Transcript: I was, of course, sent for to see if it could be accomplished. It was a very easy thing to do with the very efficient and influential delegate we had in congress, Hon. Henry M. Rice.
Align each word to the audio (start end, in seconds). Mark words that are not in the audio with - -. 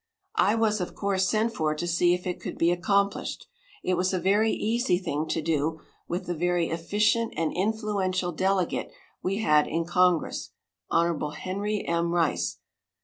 I 0.39 0.55
was, 0.55 0.81
of 0.81 0.95
course, 0.95 1.29
sent 1.29 1.53
for 1.53 1.75
to 1.75 1.85
see 1.85 2.15
if 2.15 2.25
it 2.25 2.39
could 2.39 2.57
be 2.57 2.71
accomplished. 2.71 3.45
It 3.83 3.93
was 3.93 4.15
a 4.15 4.19
very 4.19 4.51
easy 4.51 4.97
thing 4.97 5.27
to 5.27 5.43
do 5.43 5.79
with 6.07 6.25
the 6.25 6.33
very 6.33 6.69
efficient 6.71 7.35
and 7.37 7.53
influential 7.55 8.31
delegate 8.31 8.91
we 9.21 9.41
had 9.43 9.67
in 9.67 9.85
congress, 9.85 10.49
Hon. 10.89 11.19
Henry 11.33 11.87
M. 11.87 12.13
Rice. 12.13 12.57